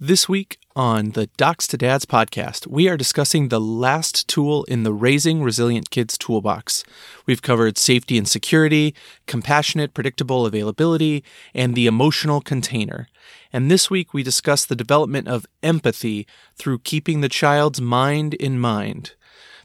[0.00, 4.84] This week on the Docs to Dads podcast, we are discussing the last tool in
[4.84, 6.84] the Raising Resilient Kids toolbox.
[7.26, 8.94] We've covered safety and security,
[9.26, 13.08] compassionate, predictable availability, and the emotional container.
[13.52, 18.60] And this week we discuss the development of empathy through keeping the child's mind in
[18.60, 19.14] mind.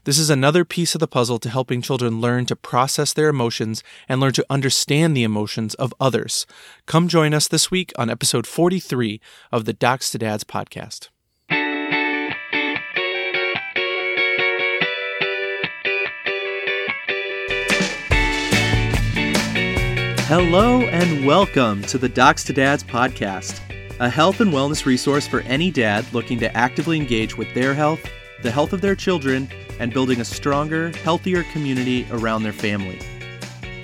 [0.04, 3.82] This is another piece of the puzzle to helping children learn to process their emotions
[4.06, 6.44] and learn to understand the emotions of others.
[6.84, 9.18] Come join us this week on episode 43
[9.50, 11.08] of the Docs to Dads podcast.
[20.28, 23.58] Hello and welcome to the Docs to Dads podcast,
[24.00, 28.06] a health and wellness resource for any dad looking to actively engage with their health,
[28.42, 32.98] the health of their children, and building a stronger, healthier community around their family.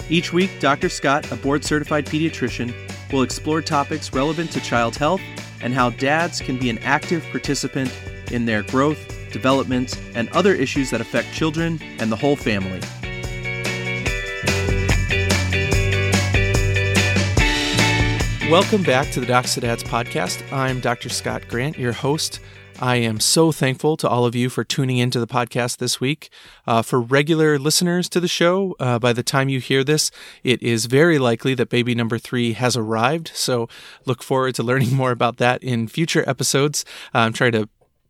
[0.08, 0.88] Each week, Dr.
[0.88, 2.74] Scott, a board certified pediatrician,
[3.12, 5.20] will explore topics relevant to child health
[5.60, 7.92] and how dads can be an active participant
[8.30, 12.80] in their growth, development, and other issues that affect children and the whole family.
[18.50, 20.42] Welcome back to the Docs to Dads podcast.
[20.52, 21.08] I'm Dr.
[21.08, 22.40] Scott Grant, your host.
[22.82, 26.30] I am so thankful to all of you for tuning into the podcast this week.
[26.66, 30.10] Uh, for regular listeners to the show, uh, by the time you hear this,
[30.44, 33.32] it is very likely that baby number three has arrived.
[33.34, 33.68] So
[34.06, 36.86] look forward to learning more about that in future episodes.
[37.14, 37.68] Uh, I'm trying to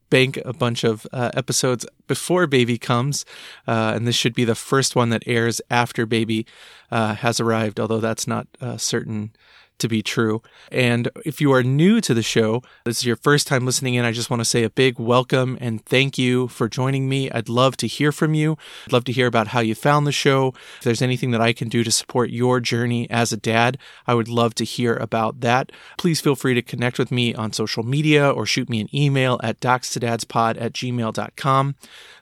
[0.08, 3.24] bank a bunch of uh, episodes before baby comes,
[3.66, 6.46] uh, and this should be the first one that airs after baby
[6.92, 9.32] uh, has arrived, although that's not certain
[9.80, 10.42] to be true.
[10.70, 14.04] And if you are new to the show, this is your first time listening in,
[14.04, 17.30] I just want to say a big welcome and thank you for joining me.
[17.30, 18.56] I'd love to hear from you.
[18.86, 20.54] I'd love to hear about how you found the show.
[20.78, 24.14] If there's anything that I can do to support your journey as a dad, I
[24.14, 25.72] would love to hear about that.
[25.98, 29.40] Please feel free to connect with me on social media or shoot me an email
[29.42, 31.74] at docs2dadspod at gmail.com.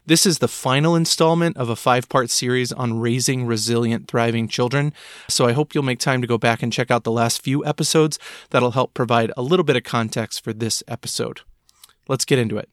[0.08, 4.94] This is the final installment of a five part series on raising resilient, thriving children.
[5.28, 7.62] So I hope you'll make time to go back and check out the last few
[7.66, 8.18] episodes.
[8.48, 11.42] That'll help provide a little bit of context for this episode.
[12.08, 12.70] Let's get into it.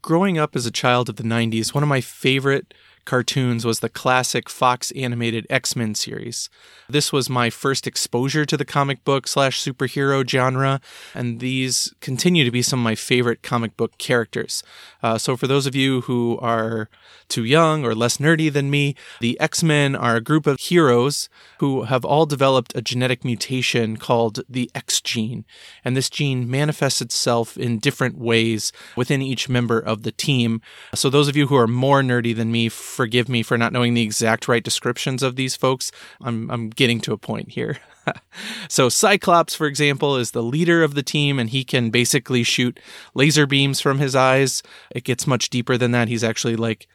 [0.00, 2.72] Growing up as a child of the 90s, one of my favorite
[3.08, 6.50] cartoons was the classic Fox animated X Men series.
[6.90, 10.82] This was my first exposure to the comic book slash superhero genre,
[11.14, 14.62] and these continue to be some of my favorite comic book characters.
[15.02, 16.90] Uh, so, for those of you who are
[17.28, 21.30] too young or less nerdy than me, the X Men are a group of heroes
[21.60, 25.46] who have all developed a genetic mutation called the X gene.
[25.82, 30.60] And this gene manifests itself in different ways within each member of the team.
[30.94, 33.94] So, those of you who are more nerdy than me, forgive me for not knowing
[33.94, 35.92] the exact right descriptions of these folks.
[36.20, 37.78] I'm, I'm getting to a point here.
[38.68, 42.80] so Cyclops, for example, is the leader of the team, and he can basically shoot
[43.14, 44.64] laser beams from his eyes.
[44.90, 46.08] It gets much deeper than that.
[46.08, 46.88] He's actually like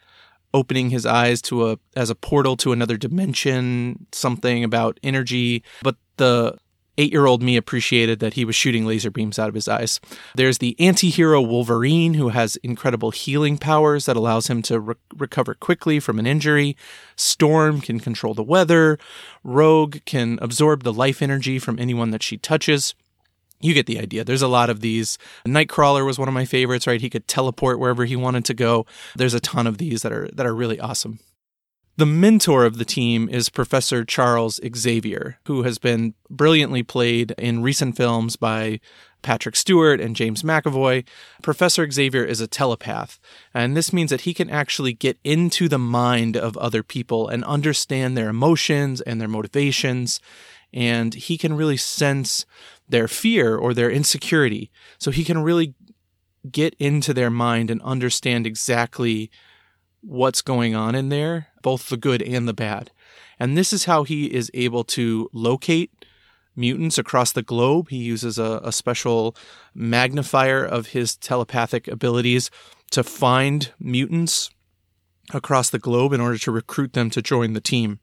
[0.54, 5.64] opening his eyes to a as a portal to another dimension, something about energy.
[5.84, 6.58] But the
[6.98, 10.00] eight year old me appreciated that he was shooting laser beams out of his eyes.
[10.36, 14.96] There's the anti hero Wolverine, who has incredible healing powers that allows him to re-
[15.16, 16.76] recover quickly from an injury.
[17.16, 18.98] Storm can control the weather.
[19.44, 22.94] Rogue can absorb the life energy from anyone that she touches.
[23.60, 24.26] You get the idea.
[24.26, 25.18] There's a lot of these.
[25.48, 27.00] Nightcrawler was one of my favorites, right?
[27.00, 28.86] He could teleport wherever he wanted to go.
[29.16, 31.20] There's a ton of these that are that are really awesome.
[31.96, 37.62] The mentor of the team is Professor Charles Xavier, who has been brilliantly played in
[37.62, 38.80] recent films by
[39.22, 41.06] Patrick Stewart and James McAvoy.
[41.44, 43.20] Professor Xavier is a telepath,
[43.54, 47.44] and this means that he can actually get into the mind of other people and
[47.44, 50.20] understand their emotions and their motivations,
[50.74, 52.48] and he can really sense
[52.90, 54.72] their fear or their insecurity.
[54.98, 55.76] So he can really
[56.50, 59.30] get into their mind and understand exactly
[60.04, 62.92] what's going on in there, both the good and the bad.
[63.40, 66.06] And this is how he is able to locate
[66.56, 67.90] mutants across the globe.
[67.90, 69.36] He uses a, a special
[69.74, 72.52] magnifier of his telepathic abilities
[72.92, 74.50] to find mutants
[75.34, 78.00] across the globe in order to recruit them to join the team.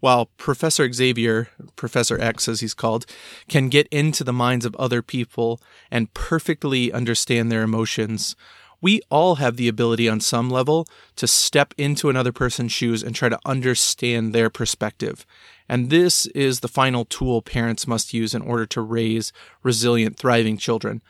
[0.00, 3.06] While Professor Xavier, Professor X as he's called,
[3.48, 5.60] can get into the minds of other people
[5.92, 8.34] and perfectly understand their emotions,
[8.82, 10.86] we all have the ability on some level
[11.16, 15.24] to step into another person's shoes and try to understand their perspective.
[15.68, 19.32] And this is the final tool parents must use in order to raise
[19.62, 21.00] resilient, thriving children,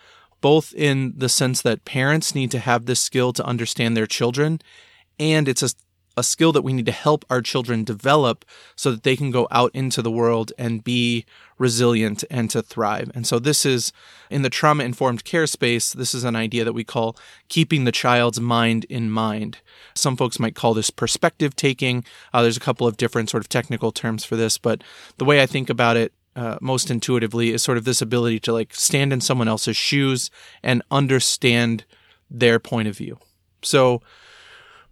[0.40, 4.60] both in the sense that parents need to have this skill to understand their children,
[5.18, 5.70] and it's a
[6.16, 8.44] a skill that we need to help our children develop
[8.76, 11.24] so that they can go out into the world and be
[11.58, 13.10] resilient and to thrive.
[13.14, 13.92] And so this is
[14.30, 17.16] in the trauma informed care space, this is an idea that we call
[17.48, 19.58] keeping the child's mind in mind.
[19.94, 22.04] Some folks might call this perspective taking.
[22.32, 24.82] Uh, there's a couple of different sort of technical terms for this, but
[25.18, 28.52] the way I think about it uh, most intuitively is sort of this ability to
[28.52, 30.30] like stand in someone else's shoes
[30.62, 31.84] and understand
[32.30, 33.18] their point of view.
[33.62, 34.02] So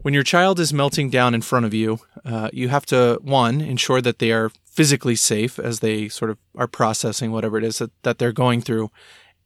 [0.02, 3.60] when your child is melting down in front of you, uh, you have to, one,
[3.60, 7.78] ensure that they are physically safe as they sort of are processing whatever it is
[7.78, 8.90] that, that they're going through.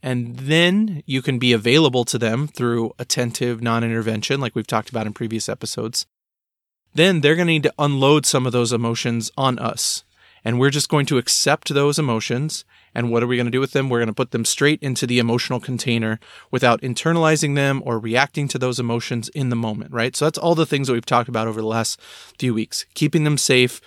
[0.02, 4.90] And then you can be available to them through attentive non intervention, like we've talked
[4.90, 6.06] about in previous episodes.
[6.94, 10.04] Then they're going to need to unload some of those emotions on us.
[10.44, 12.64] And we're just going to accept those emotions
[12.94, 13.88] and what are we going to do with them?
[13.88, 16.20] We're going to put them straight into the emotional container
[16.50, 20.14] without internalizing them or reacting to those emotions in the moment, right?
[20.14, 22.00] So that's all the things that we've talked about over the last
[22.38, 22.86] few weeks.
[22.94, 23.80] Keeping them safe,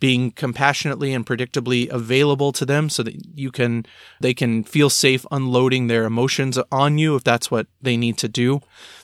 [0.00, 3.84] being compassionately and predictably available to them so that you can
[4.20, 8.28] they can feel safe unloading their emotions on you if that's what they need to
[8.28, 8.60] do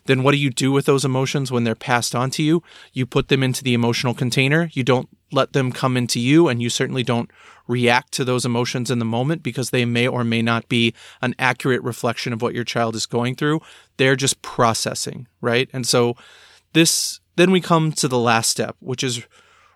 [0.06, 2.62] then what do you do with those emotions when they're passed on to you
[2.92, 6.62] you put them into the emotional container you don't let them come into you and
[6.62, 7.30] you certainly don't
[7.66, 11.34] react to those emotions in the moment because they may or may not be an
[11.38, 13.60] accurate reflection of what your child is going through.
[13.96, 15.68] They're just processing, right?
[15.72, 16.16] And so
[16.72, 19.26] this, then we come to the last step, which is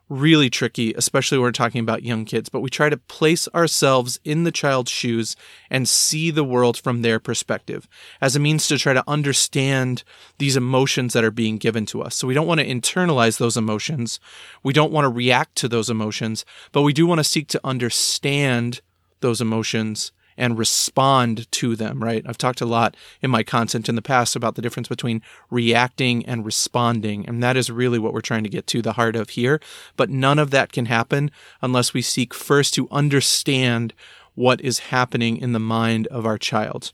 [0.08, 4.18] really tricky, especially when we're talking about young kids, but we try to place ourselves
[4.24, 5.36] in the child's shoes
[5.70, 7.88] and see the world from their perspective
[8.20, 10.02] as a means to try to understand
[10.38, 12.14] these emotions that are being given to us.
[12.14, 14.18] So we don't want to internalize those emotions.
[14.62, 17.60] We don't want to react to those emotions, but we do want to seek to
[17.64, 18.80] understand
[19.20, 22.24] those emotions and respond to them, right?
[22.26, 25.20] I've talked a lot in my content in the past about the difference between
[25.50, 27.26] reacting and responding.
[27.28, 29.60] And that is really what we're trying to get to the heart of here.
[29.96, 31.30] But none of that can happen
[31.60, 33.92] unless we seek first to understand
[34.34, 36.92] what is happening in the mind of our child.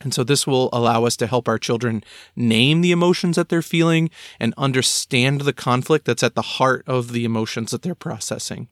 [0.00, 2.04] And so this will allow us to help our children
[2.36, 7.10] name the emotions that they're feeling and understand the conflict that's at the heart of
[7.10, 8.68] the emotions that they're processing.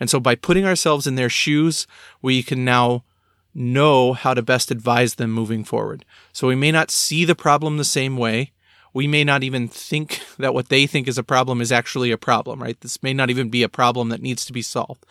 [0.00, 1.86] And so by putting ourselves in their shoes,
[2.22, 3.04] we can now
[3.54, 6.04] know how to best advise them moving forward.
[6.32, 8.52] So we may not see the problem the same way.
[8.92, 12.18] We may not even think that what they think is a problem is actually a
[12.18, 12.80] problem, right?
[12.80, 15.04] This may not even be a problem that needs to be solved.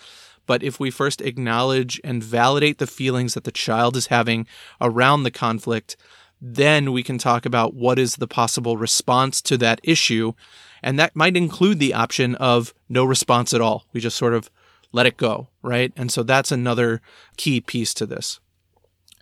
[0.45, 4.47] But if we first acknowledge and validate the feelings that the child is having
[4.81, 5.95] around the conflict,
[6.41, 10.33] then we can talk about what is the possible response to that issue.
[10.81, 13.85] And that might include the option of no response at all.
[13.93, 14.49] We just sort of
[14.91, 15.91] let it go, right?
[15.95, 17.01] And so that's another
[17.37, 18.39] key piece to this.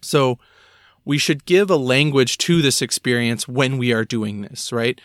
[0.02, 0.40] So
[1.06, 5.00] we should give a language to this experience when we are doing this, right?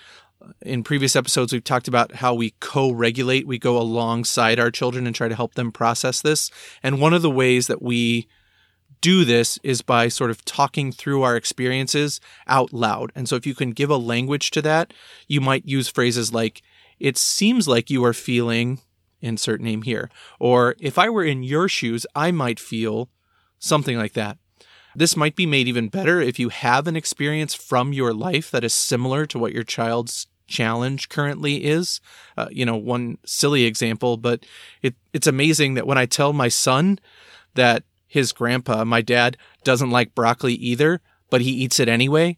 [0.60, 3.46] In previous episodes, we've talked about how we co regulate.
[3.46, 6.50] We go alongside our children and try to help them process this.
[6.82, 8.26] And one of the ways that we
[9.00, 13.12] do this is by sort of talking through our experiences out loud.
[13.14, 14.94] And so if you can give a language to that,
[15.28, 16.62] you might use phrases like,
[16.98, 18.80] it seems like you are feeling
[19.22, 20.10] insert name here.
[20.38, 23.08] Or if I were in your shoes, I might feel
[23.58, 24.38] something like that.
[24.94, 28.64] This might be made even better if you have an experience from your life that
[28.64, 32.00] is similar to what your child's challenge currently is.
[32.36, 34.44] Uh, you know, one silly example, but
[34.82, 36.98] it, it's amazing that when I tell my son
[37.54, 42.36] that his grandpa, my dad, doesn't like broccoli either, but he eats it anyway,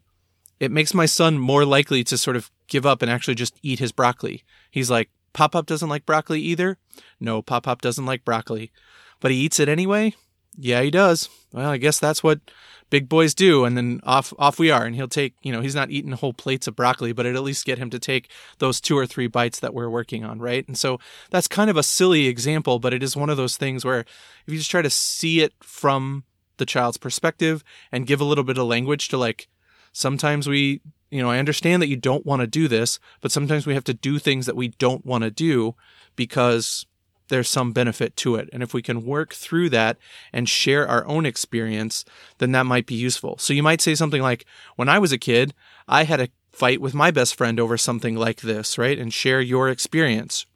[0.61, 3.81] it makes my son more likely to sort of give up and actually just eat
[3.81, 4.45] his broccoli.
[4.71, 6.79] He's like, Pop Pop doesn't like broccoli either.
[7.21, 8.73] No, Pop Pop doesn't like broccoli.
[9.21, 10.15] But he eats it anyway?
[10.57, 11.29] Yeah, he does.
[11.53, 12.41] Well, I guess that's what
[12.89, 13.65] big boys do.
[13.65, 14.85] And then off off we are.
[14.85, 17.43] And he'll take, you know, he's not eating whole plates of broccoli, but it at
[17.43, 20.67] least get him to take those two or three bites that we're working on, right?
[20.69, 20.99] And so
[21.31, 24.53] that's kind of a silly example, but it is one of those things where if
[24.53, 26.25] you just try to see it from
[26.57, 29.49] the child's perspective and give a little bit of language to like
[29.93, 30.81] sometimes we
[31.15, 33.85] you know, I understand that you don't want to do this, but sometimes we have
[33.85, 35.77] to do things that we don't want to do
[36.17, 36.87] because
[37.29, 38.51] there's some benefit to it.
[38.53, 39.97] And if we can work through that
[40.33, 42.05] and share our own experience,
[42.39, 43.39] then that might be useful.
[43.39, 44.45] So you might say something like,
[44.75, 45.55] when I was a kid,
[45.87, 48.99] I had a fight with my best friend over something like this, right?
[48.99, 50.47] And share your experience.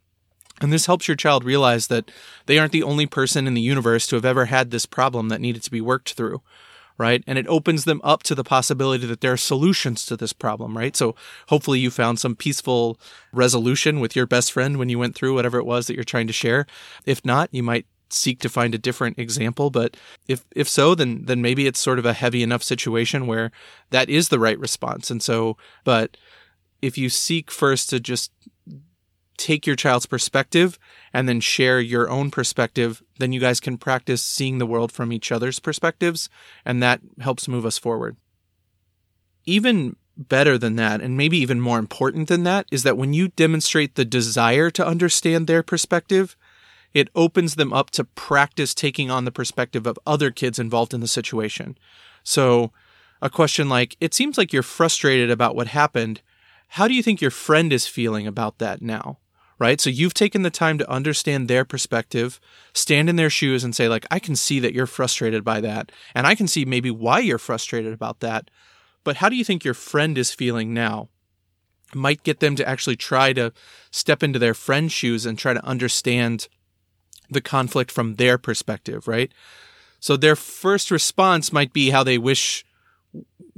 [0.60, 2.10] And this helps your child realize that
[2.46, 5.40] they aren't the only person in the universe to have ever had this problem that
[5.40, 6.42] needed to be worked through
[6.98, 7.22] right?
[7.26, 10.76] And it opens them up to the possibility that there are solutions to this problem,
[10.76, 10.96] right?
[10.96, 11.14] So
[11.48, 12.98] hopefully you found some peaceful
[13.32, 16.26] resolution with your best friend when you went through whatever it was that you're trying
[16.26, 16.66] to share.
[17.06, 19.94] If not, you might seek to find a different example but
[20.28, 23.50] if if so then then maybe it's sort of a heavy enough situation where
[23.90, 26.16] that is the right response and so but
[26.80, 28.32] if you seek first to just
[29.38, 30.78] take your child's perspective
[31.12, 35.12] and then share your own perspective, then you guys can practice seeing the world from
[35.12, 36.28] each other's perspectives,
[36.64, 38.16] and that helps move us forward.
[39.46, 43.28] Even better than that, and maybe even more important than that, is that when you
[43.28, 46.36] demonstrate the desire to understand their perspective,
[46.92, 51.00] it opens them up to practice taking on the perspective of other kids involved in
[51.00, 51.78] the situation.
[52.24, 52.72] So,
[53.22, 56.20] a question like, It seems like you're frustrated about what happened.
[56.72, 59.18] How do you think your friend is feeling about that now?
[59.60, 59.80] Right?
[59.80, 62.38] So, you've taken the time to understand their perspective,
[62.72, 65.90] stand in their shoes, and say, like, I can see that you're frustrated by that.
[66.14, 68.50] And I can see maybe why you're frustrated about that.
[69.02, 71.08] But how do you think your friend is feeling now?
[71.94, 73.52] Might get them to actually try to
[73.90, 76.46] step into their friend's shoes and try to understand
[77.30, 79.32] the conflict from their perspective, right?
[80.00, 82.64] So their first response might be how they wish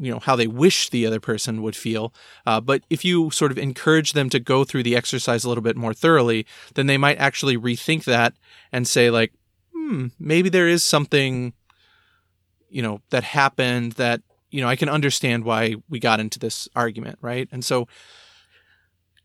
[0.01, 2.13] you know how they wish the other person would feel
[2.47, 5.63] uh, but if you sort of encourage them to go through the exercise a little
[5.63, 8.35] bit more thoroughly then they might actually rethink that
[8.73, 9.33] and say like
[9.75, 11.53] hmm maybe there is something
[12.69, 16.69] you know that happened that you know, I can understand why we got into this
[16.75, 17.49] argument, right?
[17.53, 17.87] And so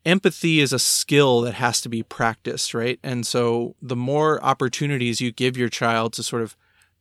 [0.05, 3.00] empathy is a skill that has to be practiced, right?
[3.03, 6.55] And so the more opportunities you give your child to sort of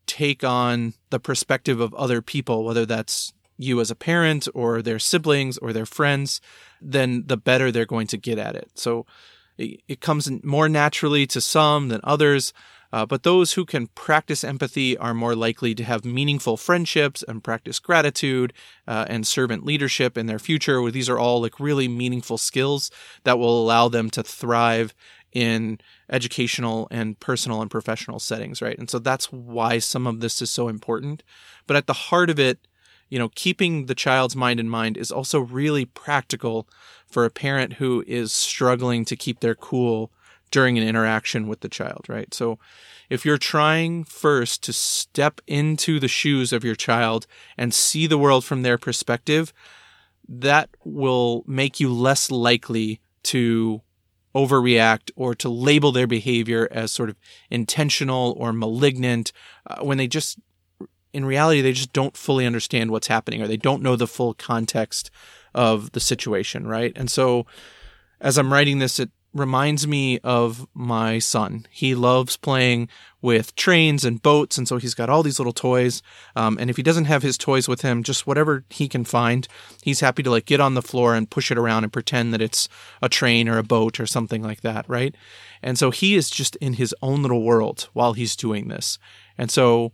[0.06, 4.98] take on the perspective of other people, whether that's you as a parent or their
[4.98, 6.40] siblings or their friends,
[6.80, 8.70] then the better they're going to get at it.
[8.74, 9.06] So
[9.58, 12.52] it, it comes more naturally to some than others.
[12.92, 17.42] Uh, but those who can practice empathy are more likely to have meaningful friendships and
[17.42, 18.52] practice gratitude
[18.86, 20.88] uh, and servant leadership in their future.
[20.92, 22.92] These are all like really meaningful skills
[23.24, 24.94] that will allow them to thrive
[25.32, 28.78] in educational and personal and professional settings, right?
[28.78, 31.24] And so that's why some of this is so important.
[31.66, 32.60] But at the heart of it,
[33.08, 36.68] you know, keeping the child's mind in mind is also really practical
[37.06, 40.10] for a parent who is struggling to keep their cool
[40.50, 42.32] during an interaction with the child, right?
[42.32, 42.58] So
[43.10, 47.26] if you're trying first to step into the shoes of your child
[47.58, 49.52] and see the world from their perspective,
[50.28, 53.82] that will make you less likely to
[54.34, 57.16] overreact or to label their behavior as sort of
[57.50, 59.32] intentional or malignant
[59.66, 60.38] uh, when they just
[61.14, 64.34] in reality they just don't fully understand what's happening or they don't know the full
[64.34, 65.10] context
[65.54, 67.46] of the situation right and so
[68.20, 71.66] as i'm writing this it reminds me of my son.
[71.70, 72.88] He loves playing
[73.20, 76.02] with trains and boats, and so he's got all these little toys.
[76.36, 79.48] Um, and if he doesn't have his toys with him, just whatever he can find,
[79.82, 82.42] he's happy to like get on the floor and push it around and pretend that
[82.42, 82.68] it's
[83.02, 85.14] a train or a boat or something like that, right?
[85.62, 88.98] And so he is just in his own little world while he's doing this.
[89.36, 89.92] And so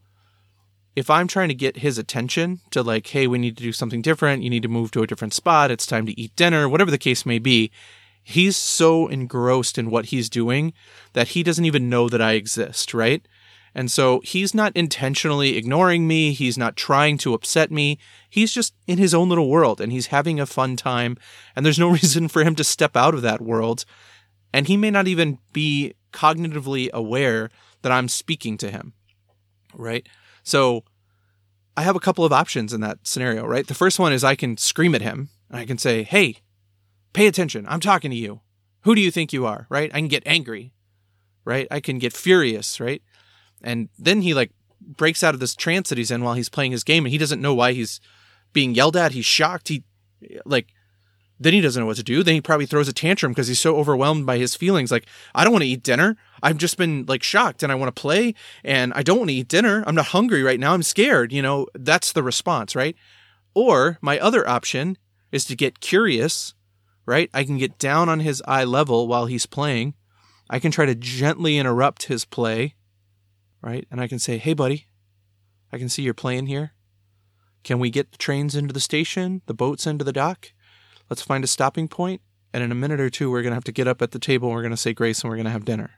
[0.97, 4.03] if I'm trying to get his attention to like, hey, we need to do something
[4.03, 6.91] different, you need to move to a different spot, it's time to eat dinner, whatever
[6.91, 7.71] the case may be,
[8.23, 10.73] he's so engrossed in what he's doing
[11.13, 13.27] that he doesn't even know that I exist, right?
[13.75, 16.33] And so he's not intentionally ignoring me.
[16.33, 17.99] He's not trying to upset me.
[18.29, 21.17] He's just in his own little world and he's having a fun time.
[21.55, 23.85] And there's no reason for him to step out of that world.
[24.53, 27.51] And he may not even be cognitively aware
[27.83, 28.93] that I'm speaking to him,
[29.73, 30.07] right?
[30.43, 30.85] So
[31.77, 33.67] I have a couple of options in that scenario, right?
[33.67, 36.39] The first one is I can scream at him and I can say, Hey,
[37.13, 37.67] pay attention.
[37.69, 38.41] I'm talking to you.
[38.83, 39.67] Who do you think you are?
[39.69, 39.91] Right?
[39.93, 40.73] I can get angry,
[41.45, 41.67] right?
[41.71, 43.03] I can get furious, right?
[43.63, 46.73] And then he like breaks out of this trance that he's in while he's playing
[46.73, 48.01] his game and he doesn't know why he's
[48.53, 49.13] being yelled at.
[49.13, 49.69] He's shocked.
[49.69, 49.85] He
[50.45, 50.69] like
[51.41, 52.23] then he doesn't know what to do.
[52.23, 54.93] Then he probably throws a tantrum because he's so overwhelmed by his feelings.
[54.93, 56.17] Like, I don't want to eat dinner.
[56.43, 59.35] I've just been like shocked and I want to play and I don't want to
[59.35, 59.83] eat dinner.
[59.87, 60.75] I'm not hungry right now.
[60.75, 61.33] I'm scared.
[61.33, 62.95] You know, that's the response, right?
[63.55, 64.99] Or my other option
[65.33, 66.55] is to get curious
[67.11, 67.29] right?
[67.35, 69.95] I can get down on his eye level while he's playing.
[70.49, 72.77] I can try to gently interrupt his play,
[73.61, 73.85] right?
[73.91, 74.87] And I can say, hey, buddy,
[75.73, 76.73] I can see you're playing here.
[77.65, 80.53] Can we get the trains into the station, the boats into the dock?
[81.11, 83.65] Let's find a stopping point, and in a minute or two, we're going to have
[83.65, 85.45] to get up at the table and we're going to say grace and we're going
[85.45, 85.91] to have dinner.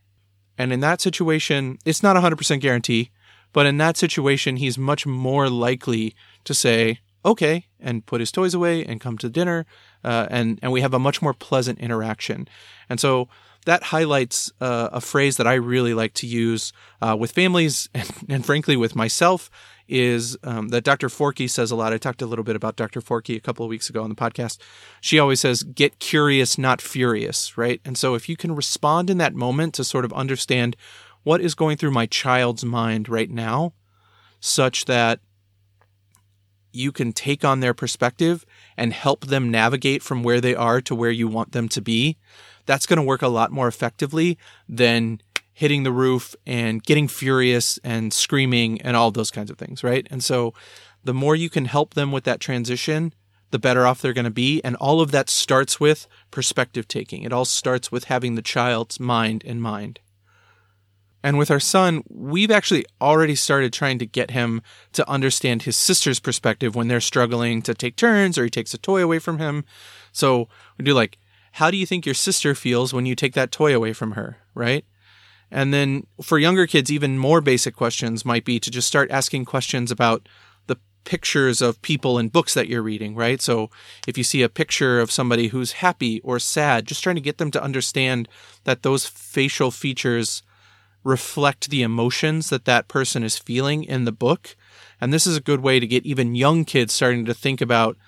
[0.58, 3.10] And in that situation, it's not a 100% guarantee,
[3.52, 6.14] but in that situation, he's much more likely
[6.44, 9.66] to say, okay, and put his toys away and come to dinner
[10.04, 12.48] uh, and and we have a much more pleasant interaction.
[12.88, 13.28] And so
[13.66, 18.10] that highlights uh, a phrase that I really like to use uh, with families and,
[18.28, 19.50] and, frankly with myself
[19.88, 21.08] is um, that Dr.
[21.08, 21.92] Forkey says a lot.
[21.92, 23.00] I talked a little bit about Dr.
[23.00, 24.58] Forkey a couple of weeks ago on the podcast.
[25.00, 29.18] She always says, "Get curious, not furious." Right, and so if you can respond in
[29.18, 30.76] that moment to sort of understand
[31.24, 33.74] what is going through my child's mind right now,
[34.40, 35.20] such that
[36.72, 40.94] you can take on their perspective and help them navigate from where they are to
[40.94, 42.16] where you want them to be,
[42.66, 44.38] that's going to work a lot more effectively
[44.68, 45.20] than
[45.52, 50.06] hitting the roof and getting furious and screaming and all those kinds of things, right?
[50.10, 50.54] And so
[51.04, 53.12] the more you can help them with that transition,
[53.50, 54.62] the better off they're going to be.
[54.64, 57.22] And all of that starts with perspective taking.
[57.22, 60.00] It all starts with having the child's mind in mind.
[61.22, 64.60] And with our son, we've actually already started trying to get him
[64.92, 68.78] to understand his sister's perspective when they're struggling to take turns or he takes a
[68.78, 69.64] toy away from him.
[70.10, 71.18] So we do like,
[71.52, 74.38] how do you think your sister feels when you take that toy away from her?
[74.54, 74.84] Right.
[75.50, 79.44] And then for younger kids, even more basic questions might be to just start asking
[79.44, 80.26] questions about
[80.66, 83.40] the pictures of people in books that you're reading, right?
[83.40, 83.70] So
[84.08, 87.36] if you see a picture of somebody who's happy or sad, just trying to get
[87.36, 88.28] them to understand
[88.64, 90.42] that those facial features
[91.04, 94.56] reflect the emotions that that person is feeling in the book.
[95.02, 97.98] And this is a good way to get even young kids starting to think about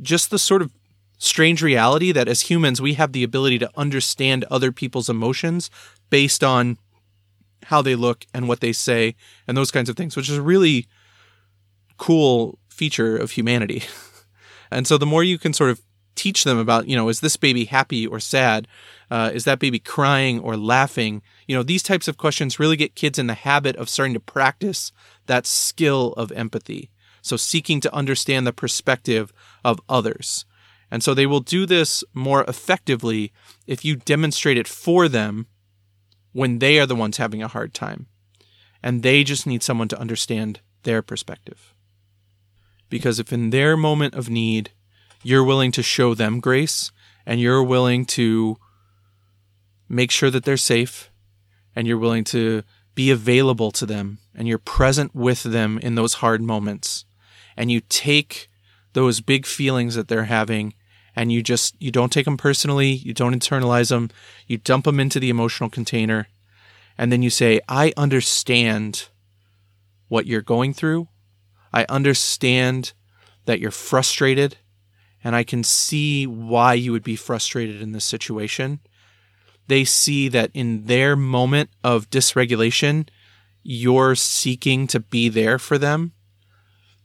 [0.00, 0.70] just the sort of
[1.18, 5.70] strange reality that as humans, we have the ability to understand other people's emotions
[6.10, 6.78] based on
[7.64, 9.14] how they look and what they say
[9.46, 10.86] and those kinds of things, which is a really
[11.98, 13.82] cool feature of humanity.
[14.70, 15.80] and so the more you can sort of
[16.14, 18.66] teach them about, you know, is this baby happy or sad?
[19.10, 21.22] Uh, is that baby crying or laughing?
[21.46, 24.20] You know, these types of questions really get kids in the habit of starting to
[24.20, 24.92] practice
[25.26, 26.90] that skill of empathy.
[27.22, 29.32] So seeking to understand the perspective
[29.64, 30.44] of others.
[30.90, 33.32] And so they will do this more effectively
[33.66, 35.46] if you demonstrate it for them
[36.32, 38.06] when they are the ones having a hard time.
[38.82, 41.74] And they just need someone to understand their perspective.
[42.88, 44.70] Because if in their moment of need,
[45.22, 46.90] you're willing to show them grace
[47.26, 48.56] and you're willing to
[49.88, 51.10] make sure that they're safe
[51.74, 52.62] and you're willing to
[52.94, 57.04] be available to them and you're present with them in those hard moments
[57.56, 58.48] and you take
[58.92, 60.72] those big feelings that they're having
[61.18, 64.10] and you just you don't take them personally you don't internalize them
[64.46, 66.28] you dump them into the emotional container
[66.96, 69.08] and then you say i understand
[70.08, 71.08] what you're going through.
[71.72, 72.92] I understand
[73.44, 74.56] that you're frustrated
[75.24, 78.80] and i can see why you would be frustrated in this situation.
[79.66, 83.08] They see that in their moment of dysregulation,
[83.62, 86.12] you're seeking to be there for them,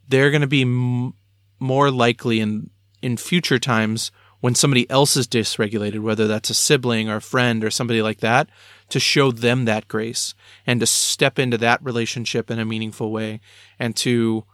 [0.08, 1.12] they're going to be m-
[1.58, 2.70] more likely in
[3.04, 7.62] in future times when somebody else is dysregulated, whether that's a sibling or a friend
[7.62, 8.48] or somebody like that,
[8.88, 10.34] to show them that grace
[10.66, 13.40] and to step into that relationship in a meaningful way
[13.78, 14.44] and to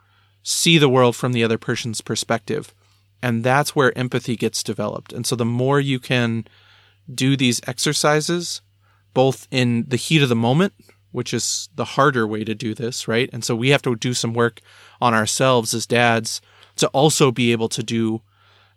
[0.42, 2.74] see the world from the other person's perspective.
[3.22, 5.12] And that's where empathy gets developed.
[5.12, 6.44] And so the more you can
[7.12, 8.62] do these exercises
[9.12, 10.72] both in the heat of the moment,
[11.12, 13.28] which is the harder way to do this, right?
[13.32, 14.60] And so we have to do some work
[15.00, 16.40] on ourselves as dads
[16.76, 18.22] to also be able to do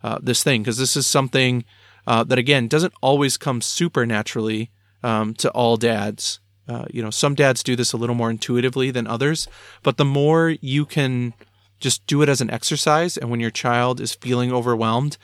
[0.04, 1.64] uh, this thing because this is something
[2.06, 6.40] uh, that again doesn't always come supernaturally um, to all dads.
[6.68, 9.48] Uh, you know, some dads do this a little more intuitively than others,
[9.82, 11.34] but the more you can
[11.80, 15.18] just do it as an exercise, and when your child is feeling overwhelmed,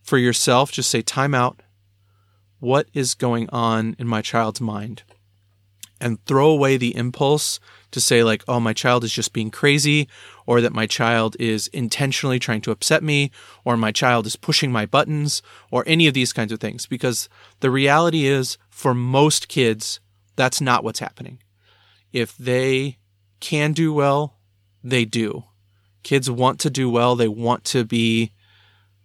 [0.00, 1.60] for yourself, just say time out
[2.60, 5.02] what is going on in my child's mind
[6.00, 10.08] and throw away the impulse to say like oh my child is just being crazy
[10.46, 13.30] or that my child is intentionally trying to upset me
[13.64, 16.86] or my child is pushing my buttons or any of these kinds of things.
[16.86, 17.28] Because
[17.60, 20.00] the reality is for most kids
[20.36, 21.38] that's not what's happening.
[22.12, 22.98] If they
[23.40, 24.38] can do well
[24.82, 25.44] they do.
[26.02, 27.16] Kids want to do well.
[27.16, 28.32] They want to be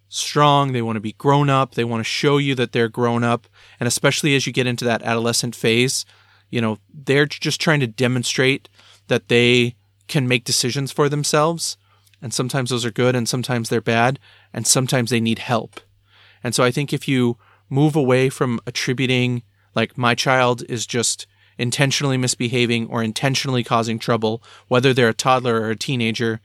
[0.09, 3.23] strong, they want to be grown up, they want to show you that they're grown
[3.23, 3.47] up,
[3.79, 6.05] and especially as you get into that adolescent phase,
[6.53, 8.69] you know, they're just trying to demonstrate
[9.07, 9.75] that they
[10.07, 11.77] can make decisions for themselves.
[12.21, 14.19] And sometimes those are good and sometimes they're bad
[14.53, 15.81] and sometimes they need help.
[16.43, 17.39] And so I think if you
[17.71, 19.41] move away from attributing
[19.73, 21.25] like my child is just
[21.57, 26.39] intentionally misbehaving or intentionally causing trouble, whether they're a toddler or a teenager,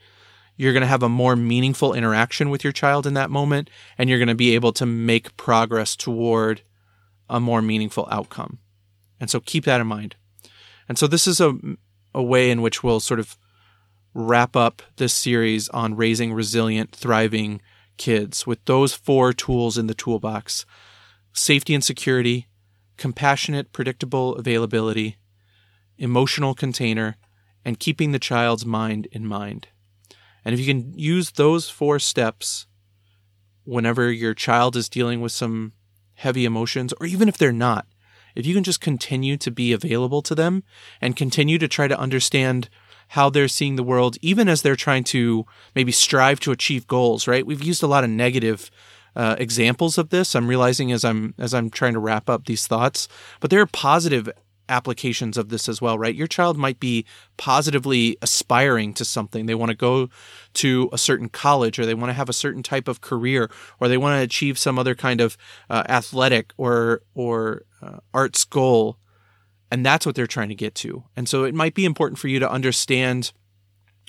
[0.56, 3.68] you're going to have a more meaningful interaction with your child in that moment,
[3.98, 6.62] and you're going to be able to make progress toward
[7.28, 8.58] a more meaningful outcome.
[9.20, 10.16] And so keep that in mind.
[10.88, 11.54] And so this is a,
[12.14, 13.36] a way in which we'll sort of
[14.14, 17.60] wrap up this series on raising resilient, thriving
[17.96, 20.64] kids with those four tools in the toolbox
[21.32, 22.48] safety and security,
[22.96, 25.18] compassionate, predictable availability,
[25.96, 27.16] emotional container,
[27.64, 29.68] and keeping the child's mind in mind.
[30.44, 32.66] And if you can use those four steps
[33.64, 35.74] whenever your child is dealing with some
[36.14, 37.86] heavy emotions, or even if they're not,
[38.38, 40.62] if you can just continue to be available to them
[41.00, 42.68] and continue to try to understand
[43.08, 47.26] how they're seeing the world, even as they're trying to maybe strive to achieve goals,
[47.26, 47.44] right?
[47.44, 48.70] We've used a lot of negative
[49.16, 50.36] uh, examples of this.
[50.36, 53.08] I'm realizing as I'm as I'm trying to wrap up these thoughts,
[53.40, 54.30] but there are positive
[54.68, 56.14] applications of this as well, right?
[56.14, 57.04] Your child might be
[57.36, 59.46] positively aspiring to something.
[59.46, 60.08] They want to go
[60.54, 63.50] to a certain college or they want to have a certain type of career
[63.80, 65.36] or they want to achieve some other kind of
[65.70, 68.98] uh, athletic or or uh, arts goal.
[69.70, 71.04] And that's what they're trying to get to.
[71.14, 73.32] And so it might be important for you to understand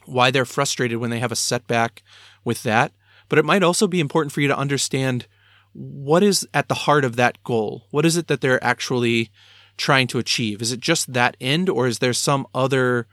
[0.05, 2.01] why they're frustrated when they have a setback
[2.43, 2.93] with that.
[3.27, 5.27] But it might also be important for you to understand
[5.73, 7.85] what is at the heart of that goal.
[7.91, 9.31] What is it that they're actually
[9.79, 10.61] trying to achieve?
[10.61, 13.07] Is it just that end, or is there some other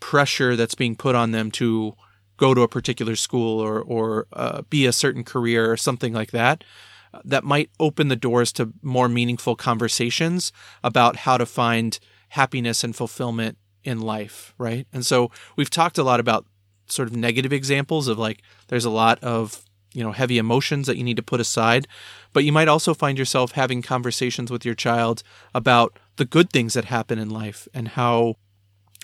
[0.00, 1.94] pressure that's being put on them to
[2.36, 6.32] go to a particular school or or uh, be a certain career or something like
[6.32, 6.64] that?
[7.14, 10.52] Uh, that might open the doors to more meaningful conversations
[10.82, 12.00] about how to find
[12.30, 14.86] happiness and fulfillment in life, right?
[14.92, 16.46] And so we've talked a lot about
[16.88, 20.96] sort of negative examples of like there's a lot of you know heavy emotions that
[20.96, 21.88] you need to put aside
[22.32, 25.22] but you might also find yourself having conversations with your child
[25.54, 28.36] about the good things that happen in life and how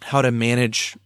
[0.03, 0.97] how to manage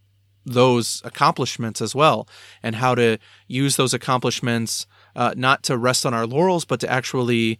[0.45, 2.27] those accomplishments as well
[2.63, 3.17] and how to
[3.47, 7.59] use those accomplishments uh, not to rest on our laurels but to actually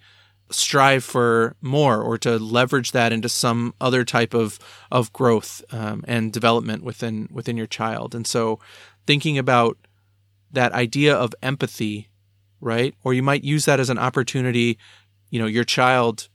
[0.50, 4.58] strive for more or to leverage that into some other type of
[4.92, 8.60] of growth um, and development within within your child and so
[9.06, 9.78] thinking about
[10.52, 12.08] that idea of empathy
[12.60, 12.96] right?
[13.04, 14.78] Or you might use that as an opportunity,
[15.30, 16.30] you know, your child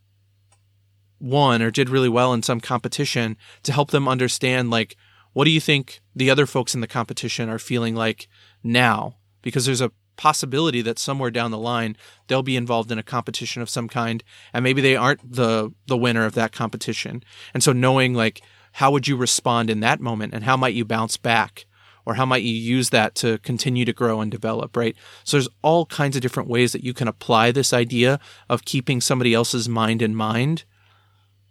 [1.23, 4.97] won or did really well in some competition to help them understand like
[5.33, 8.29] what do you think the other folks in the competition are feeling like
[8.63, 9.17] now?
[9.41, 13.63] Because there's a possibility that somewhere down the line they'll be involved in a competition
[13.63, 17.23] of some kind and maybe they aren't the the winner of that competition.
[17.55, 20.85] And so knowing like how would you respond in that moment and how might you
[20.85, 21.67] bounce back
[22.05, 24.97] or how might you use that to continue to grow and develop, right?
[25.25, 29.01] So there's all kinds of different ways that you can apply this idea of keeping
[29.01, 30.65] somebody else's mind in mind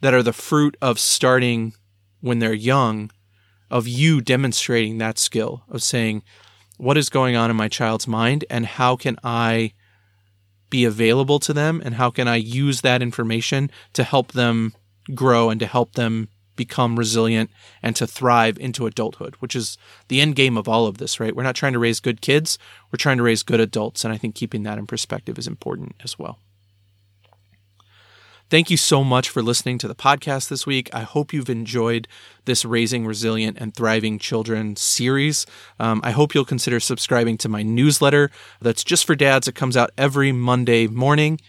[0.02, 1.74] that are the fruit of starting
[2.20, 3.12] when they're young,
[3.70, 6.24] of you demonstrating that skill of saying,
[6.78, 9.74] what is going on in my child's mind and how can I
[10.70, 14.74] be available to them and how can I use that information to help them
[15.14, 17.50] grow and to help them become resilient
[17.82, 21.36] and to thrive into adulthood, which is the end game of all of this, right?
[21.36, 22.58] We're not trying to raise good kids,
[22.92, 24.04] we're trying to raise good adults.
[24.04, 26.40] And I think keeping that in perspective is important as well.
[28.52, 30.90] Thank you so much for listening to the podcast this week.
[30.94, 32.06] I hope you've enjoyed
[32.44, 35.46] this Raising Resilient and Thriving Children series.
[35.80, 39.48] Um, I hope you'll consider subscribing to my newsletter that's just for dads.
[39.48, 41.40] It comes out every Monday morning.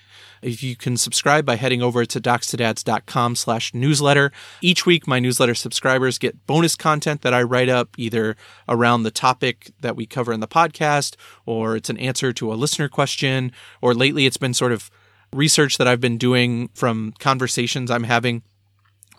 [0.42, 4.30] If you can subscribe by heading over to docstodads.com slash newsletter.
[4.60, 8.36] Each week, my newsletter subscribers get bonus content that I write up either
[8.68, 12.54] around the topic that we cover in the podcast, or it's an answer to a
[12.54, 14.88] listener question, or lately it's been sort of
[15.32, 18.42] research that I've been doing from conversations I'm having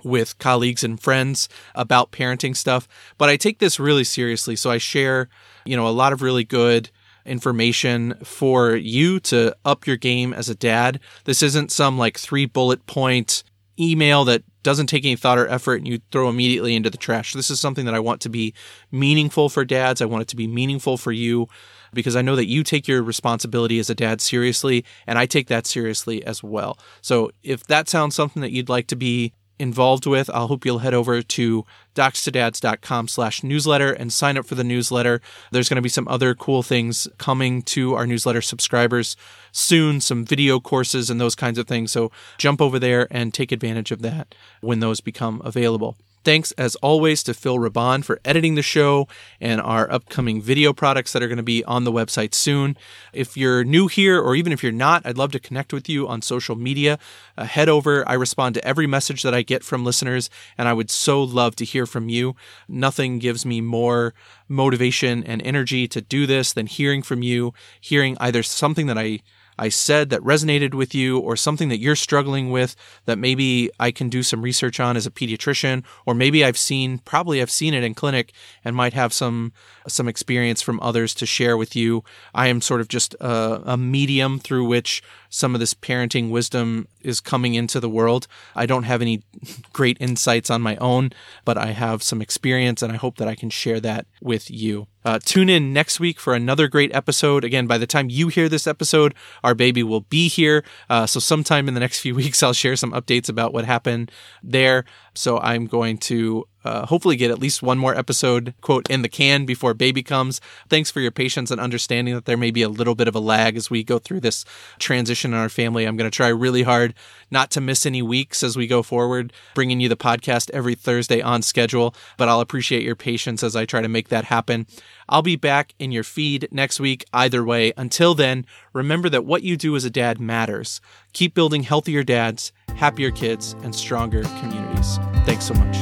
[0.04, 2.88] with colleagues and friends about parenting stuff.
[3.18, 4.56] But I take this really seriously.
[4.56, 5.30] So I share,
[5.66, 6.90] you know, a lot of really good
[7.26, 11.00] information for you to up your game as a dad.
[11.24, 13.44] This isn't some like three bullet point
[13.80, 17.34] email that doesn't take any thought or effort and you throw immediately into the trash.
[17.34, 18.54] This is something that I want to be
[18.92, 20.02] meaningful for dads.
[20.02, 21.48] I want it to be meaningful for you
[21.94, 25.48] because I know that you take your responsibility as a dad seriously and I take
[25.48, 26.78] that seriously as well.
[27.02, 30.80] So if that sounds something that you'd like to be involved with, I'll hope you'll
[30.80, 35.22] head over to docstodads.com slash newsletter and sign up for the newsletter.
[35.52, 39.16] There's going to be some other cool things coming to our newsletter subscribers
[39.52, 41.92] soon, some video courses and those kinds of things.
[41.92, 45.98] So jump over there and take advantage of that when those become available.
[46.24, 49.10] Thanks, as always, to Phil Raban for editing the show
[49.42, 52.78] and our upcoming video products that are going to be on the website soon.
[53.12, 56.08] If you're new here, or even if you're not, I'd love to connect with you
[56.08, 56.98] on social media.
[57.38, 58.08] Uh, head over.
[58.08, 61.58] I respond to every message that I get from listeners, and I would so love
[61.58, 62.38] to hear from you.
[62.70, 64.14] Nothing gives me more
[64.48, 69.20] motivation and energy to do this than hearing from you, hearing either something that I
[69.58, 73.92] I said that resonated with you or something that you're struggling with that maybe I
[73.92, 77.74] can do some research on as a pediatrician or maybe I've seen probably I've seen
[77.74, 79.54] it in clinic and might have some
[79.88, 82.04] some experience from others to share with you.
[82.34, 85.04] I am sort of just a, a medium through which
[85.34, 88.28] some of this parenting wisdom is coming into the world.
[88.56, 89.24] I don't have any
[89.74, 91.12] great insights on my own,
[91.44, 94.86] but I have some experience and I hope that I can share that with you.
[95.04, 97.44] Uh, tune in next week for another great episode.
[97.44, 100.64] Again, by the time you hear this episode, our baby will be here.
[100.88, 104.12] Uh, so, sometime in the next few weeks, I'll share some updates about what happened
[104.44, 104.86] there.
[105.14, 109.10] So I'm going to uh, hopefully get at least one more episode, quote, in the
[109.10, 110.40] can before baby comes.
[110.70, 113.20] Thanks for your patience and understanding that there may be a little bit of a
[113.20, 114.46] lag as we go through this
[114.80, 115.86] transition in our family.
[115.86, 116.94] I'm going to try really hard
[117.30, 121.22] not to miss any weeks as we go forward, bringing you the podcast every Thursday
[121.22, 124.66] on schedule, but I'll appreciate your patience as I try to make that happen.
[125.14, 127.72] I'll be back in your feed next week either way.
[127.78, 130.82] Until then, remember that what you do as a dad matters.
[131.14, 134.98] Keep building healthier dads, happier kids, and stronger communities.
[135.24, 135.78] Thanks so much.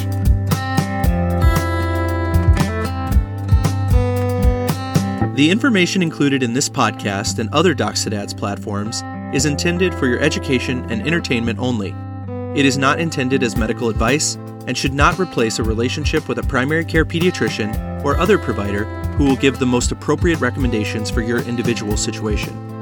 [5.37, 9.01] The information included in this podcast and other Docs to Dads platforms
[9.33, 11.95] is intended for your education and entertainment only.
[12.53, 14.35] It is not intended as medical advice
[14.67, 18.83] and should not replace a relationship with a primary care pediatrician or other provider
[19.15, 22.80] who will give the most appropriate recommendations for your individual situation.